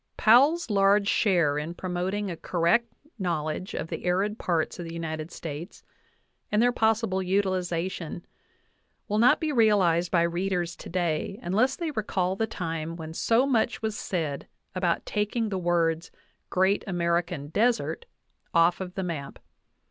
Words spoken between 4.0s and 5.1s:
arid parts of the